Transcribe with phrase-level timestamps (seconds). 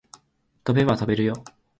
[0.63, 1.43] 飛べば飛べるよ